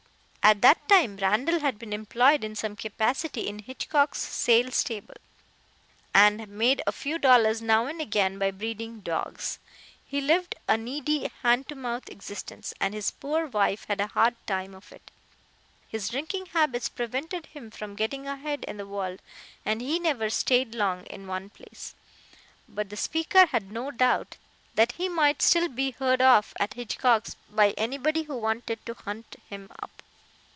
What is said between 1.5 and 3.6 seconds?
had been employed in some capacity in